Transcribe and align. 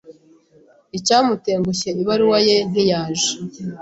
Icyamutengushye, 0.97 1.89
ibaruwa 2.01 2.37
ye 2.47 2.55
ntiyaje. 2.69 3.29